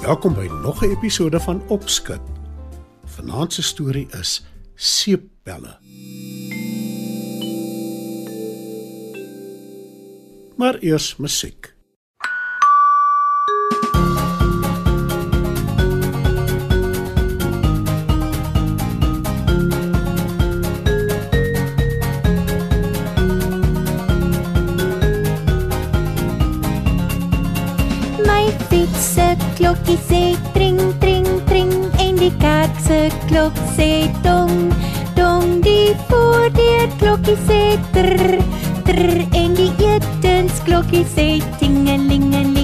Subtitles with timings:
[0.00, 2.20] Welkom by nog 'n episode van Opskud.
[3.04, 5.78] Vanaand se storie is Seepbelle.
[10.56, 11.74] Maar eers musiek.
[28.26, 30.22] My fiets se klokkie sê
[30.54, 31.72] tring tring tring
[32.04, 33.90] en die kerk se klok sê
[34.24, 34.72] dong
[35.16, 37.62] dong die voordeur klokkie sê
[37.94, 38.38] trr
[38.86, 41.28] trr en die etensklokkie sê
[41.60, 42.59] tingelingeling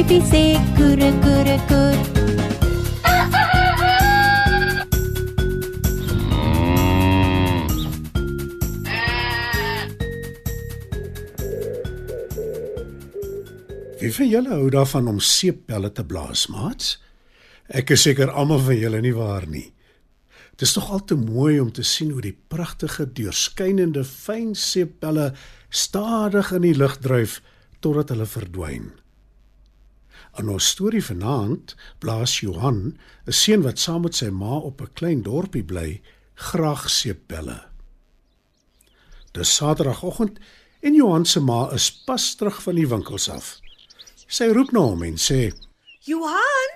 [0.00, 0.44] klein duifie sê
[0.76, 1.98] koere koere koer
[14.00, 16.94] Wie van julle hou daarvan om seepbelle te blaas, maats?
[17.68, 19.74] Ek is seker almal van julle nie waar nie.
[20.56, 25.34] Dit is tog al te mooi om te sien hoe die pragtige deurskynende fyn seepbelle
[25.68, 27.42] stadig in die lug dryf
[27.84, 28.88] totdat hulle verdwyn.
[30.38, 34.92] In ons storie vanaand blaas Johan, 'n seun wat saam met sy ma op 'n
[34.94, 36.00] klein dorpie bly,
[36.34, 37.70] graag seepbelle.
[39.32, 40.38] Dis Saterdagoggend
[40.80, 43.58] en Johan se ma is pas terug van die winkels af.
[44.26, 45.52] Sy roep na hom en sê:
[46.06, 46.70] Johan,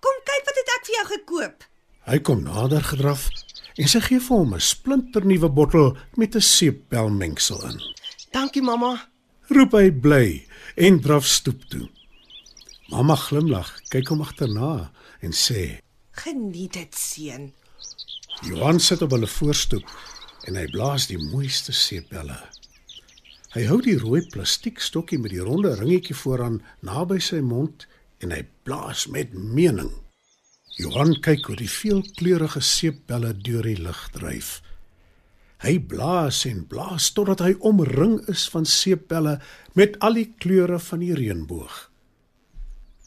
[0.00, 1.64] kom kyk wat het ek vir jou gekoop.
[2.10, 3.28] Hy kom nader gedraf
[3.76, 7.80] en sy gee vir hom 'n splinternuwe bottel met 'n seepbelmengsel in.
[8.32, 9.08] Dankie mamma.
[9.48, 11.88] Roep hy bly en draf stoep toe.
[12.90, 14.90] Mamma glimlag, kyk hom agterna
[15.22, 15.78] en sê:
[16.18, 17.52] Geniet dit, seun.
[18.42, 19.86] "Johan sit op hulle voorstoep
[20.48, 22.38] en hy blaas die mooiste seepbelle.
[23.54, 27.86] Hy hou die rooi plastiekstokkie met die ronde ringetjie vooraan naby sy mond
[28.18, 29.92] en hy blaas met mening.
[30.78, 34.62] Johan kyk hoe die veelkleurige seepbelle deur die lug dryf.
[35.62, 39.38] Hy blaas en blaas totdat hy omring is van seepbelle
[39.74, 41.89] met al die kleure van die reënboog.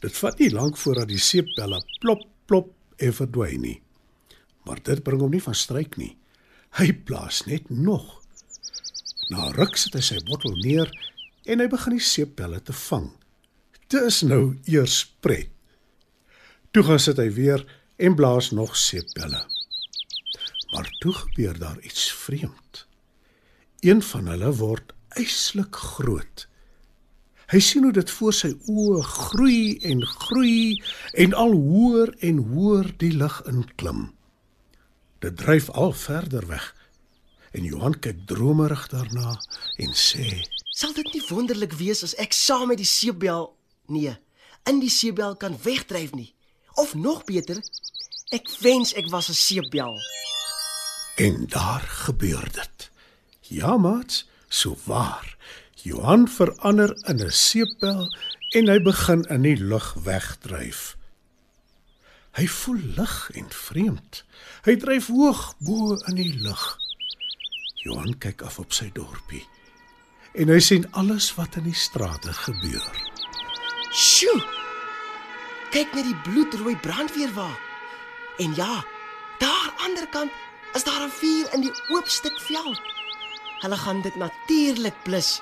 [0.04, 3.78] Dit vat nie lank voordat die seepbelle plop plop en verdwyn nie.
[4.68, 6.12] Maar dit bring hom nie van stryk nie.
[6.76, 8.20] Hy blaas net nog.
[9.32, 10.90] Na ruk sit hy sy bottel neer
[11.48, 13.08] en hy begin die seepbelle te vang.
[13.92, 15.48] Dis nou eers pret.
[16.74, 17.64] Toe gaan sit hy weer
[17.96, 19.40] en blaas nog seepbelle.
[20.74, 22.84] Maar toe gebeur daar iets vreemd.
[23.80, 26.48] Een van hulle word yslik groot.
[27.52, 30.80] Hy sien hoe dit voor sy oë groei en groei
[31.12, 34.06] en al hoër en hoër die lug inklim.
[35.20, 36.72] Dit dryf al verder weg.
[37.52, 39.36] En Johan kyk dromerig daarna
[39.76, 40.42] en sê:
[40.74, 43.52] Sal dit nie wonderlik wees as ek saam met die seebel
[43.92, 44.16] nee,
[44.66, 46.32] in die seebel kan wegdryf nie?
[46.80, 47.60] Of nog beter,
[48.34, 49.94] ek wens ek was 'n seebel.
[51.16, 52.90] En daar gebeur dit.
[53.40, 55.36] Ja, maats, so waar.
[55.82, 58.16] Johan verander in 'n seepbel
[58.50, 60.96] en hy begin in die lug wegdryf.
[62.34, 64.24] Hy voel lig en vreemd.
[64.64, 66.78] Hy dryf hoog bo in die lug.
[67.74, 69.46] Johan kyk af op sy dorpie
[70.34, 72.86] en hy sien alles wat in die strate gebeur.
[73.94, 74.40] Sjoe!
[75.74, 77.48] Kyk net die bloedrooi brandweerwa.
[78.42, 78.82] En ja,
[79.38, 80.32] daar aanderkant
[80.74, 82.80] is daar 'n vuur in die oop stuk veld.
[83.62, 85.40] Hulle gaan dit natuurlik blus.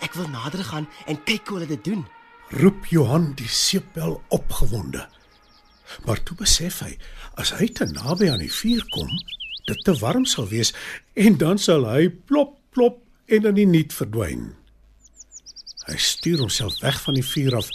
[0.00, 2.06] Ek wil nader gaan en kyk hoe hulle dit doen.
[2.50, 5.06] Roep Johan die seepbel opgewonde.
[6.06, 6.94] Maar toe besef hy,
[7.40, 9.10] as hy te naby aan die vuur kom,
[9.66, 10.72] dit te warm sal wees
[11.14, 13.00] en dan sal hy plop plop
[13.30, 14.52] en in die niet verdwyn.
[15.86, 17.70] Hy stuur homself weg van die vuur af,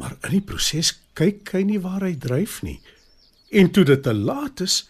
[0.00, 2.80] maar in die proses kyk hy nie waar hy dryf nie.
[3.54, 4.82] En toe dit te laat is,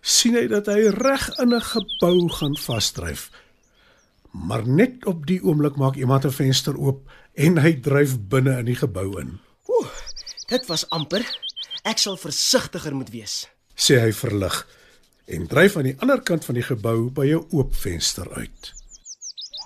[0.00, 3.30] sien hy dat hy reg in 'n gebou gaan vasdryf.
[4.30, 8.64] Maar net op die oomblik maak iemand 'n venster oop en hy dryf binne in
[8.64, 9.38] die gebou in.
[9.68, 9.90] Oeh,
[10.46, 11.24] dit was amper.
[11.82, 13.48] Ek sal versigtiger moet wees.
[13.74, 14.66] Sê hy verlig
[15.30, 18.74] en dryf aan die ander kant van die gebou by 'n oop venster uit.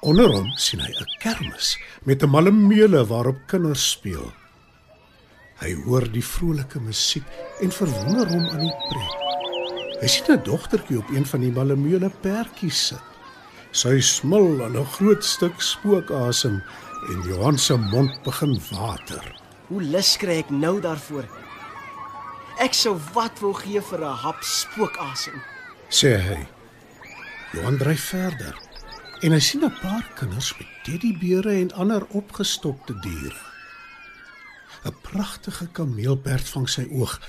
[0.02, 4.32] Onder hom sien hy 'n kermis met 'n malemeule waarop kinders speel.
[5.62, 7.24] Hy hoor die vrolike musiek
[7.60, 9.16] en verwonder hom aan die pret.
[10.00, 13.13] Hy sien 'n dogtertjie op een van die malemeule perdjies sit.
[13.74, 16.62] Sy smil aan 'n groot stuk spookasem
[17.10, 19.24] en Johan se mond begin water.
[19.66, 21.26] Hoe lus kry ek nou daarvoor?
[22.62, 25.42] Ek sou wat wil gee vir 'n hap spookasem.
[25.90, 26.46] sê hy.
[27.52, 28.54] Johan dryf verder
[29.22, 33.42] en hy sien 'n paar kinders met teddybeere en ander opgestopte diere.
[34.84, 37.20] 'n Pragtige kameelperd vang sy oog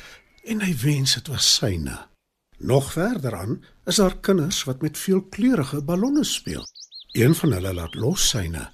[0.44, 2.15] en hy wens dit was syne.
[2.58, 6.68] Nog verder aan is daar kinders wat met veelkleurige ballonne speel.
[7.12, 8.70] Een van hulle laat los syne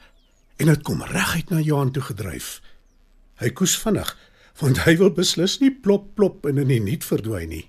[0.56, 2.62] en dit kom reguit na Johan toe gedryf.
[3.42, 4.18] Hy koes vinnig
[4.62, 7.66] want hy wil beslis nie plop plop en in die niet verdwyn nie.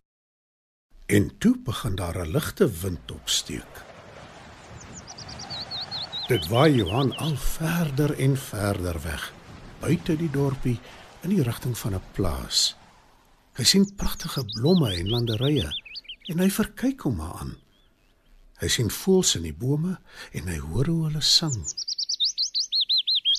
[1.06, 3.85] En toe begin daar 'n ligte wind opsteek.
[6.29, 9.32] Dit waai Johan al verder en verder weg,
[9.81, 10.81] buite die dorpie
[11.23, 12.76] in die rigting van 'n plaas.
[13.53, 15.81] Hy sien pragtige blomme en landerye
[16.30, 17.56] en hy verkyk hom aan.
[18.62, 19.96] Hy sien voëls in die bome
[20.38, 21.56] en hy hoor hoe hulle sing.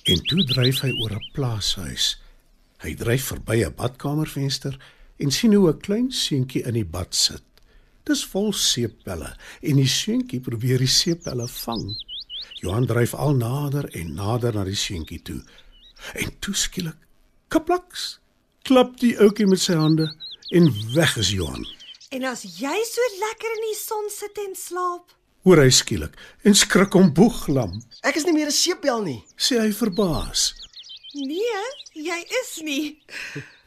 [0.03, 2.17] En toe dryf hy oor 'n plaashuis.
[2.83, 4.75] Hy dryf verby 'n badkamervenster
[5.17, 7.43] en sien hoe 'n klein seentjie in die bad sit.
[8.03, 11.95] Dis vol seepbelle en die seentjie probeer die seepbelle vang.
[12.59, 15.41] Johan dryf al nader en nader na die seentjie toe.
[16.13, 16.99] En toe skielik,
[17.47, 18.19] kaplaks,
[18.63, 20.09] klap die ouetjie met sy hande
[20.51, 21.65] en weg is Johan.
[22.13, 25.13] En as jy so lekker in die son sit en slaap,
[25.43, 26.13] Hoor hy skielik
[26.47, 27.73] en skrik hom boeglam.
[28.07, 29.23] Ek is nie meer 'n seepbel nie.
[29.35, 30.53] Sê hy verbaas.
[31.13, 31.63] nee,
[31.93, 33.03] jy is nie.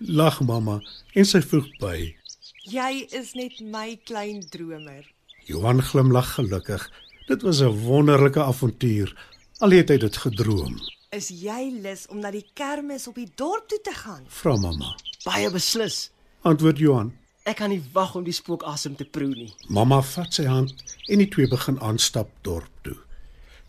[0.00, 0.80] Lag mamma
[1.14, 2.16] en sy voeg by.
[2.64, 5.04] Jy is net my klein dromer.
[5.46, 6.88] Johan glimlag gelukkig.
[7.28, 9.12] Dit was 'n wonderlike avontuur.
[9.60, 10.80] Al het hy dit gedroom.
[11.12, 14.24] Is jy lus om na die kermis op die dorp toe te gaan?
[14.28, 14.96] Vra mamma.
[15.24, 16.10] Baie beslis.
[16.42, 17.12] Antwoord Johan.
[17.46, 19.52] Ek kan nie wag om die spookasem te proe nie.
[19.70, 22.96] Mamma vat sy hand en die twee begin aanstap dorp toe.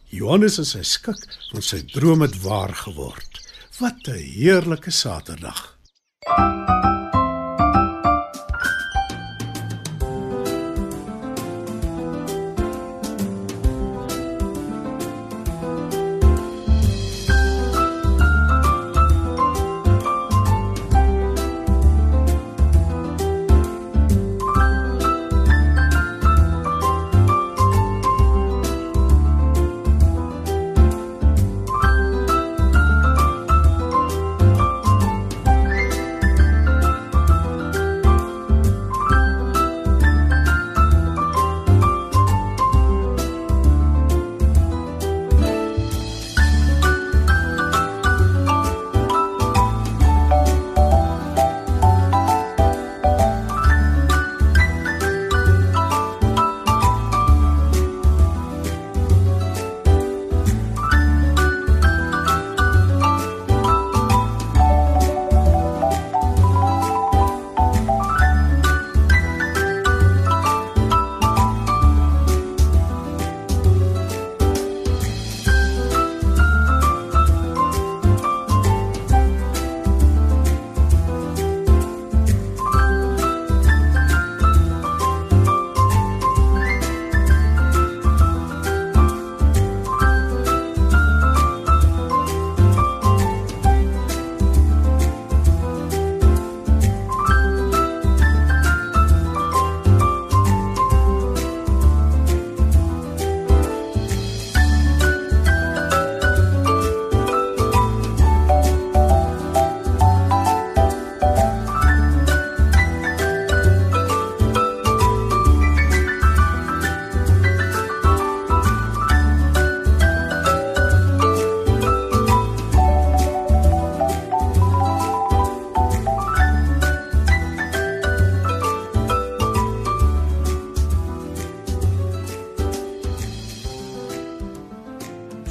[0.10, 1.22] Johannes is sy skik
[1.52, 3.42] want sy droom het waar geword.
[3.78, 5.78] Wat 'n heerlike Saterdag.